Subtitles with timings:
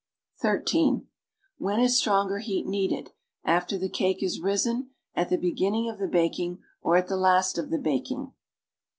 [0.41, 1.05] (13)
[1.59, 3.11] When is stronger heat needed:
[3.43, 7.59] after the cake is risen, at the beginning of the baking, or at the last
[7.59, 8.33] of the baking?